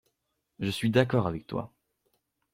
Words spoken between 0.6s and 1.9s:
suis d’accord avec toi.